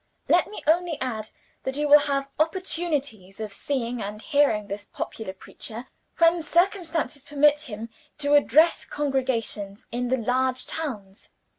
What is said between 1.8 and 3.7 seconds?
will have opportunities of